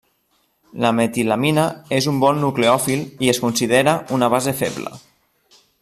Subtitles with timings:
[0.85, 1.65] La metilamina
[1.99, 4.97] és un bon nucleòfil i es considera una base feble.